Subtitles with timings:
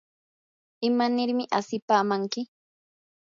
[0.87, 2.41] ¿imanirmi asipamanki?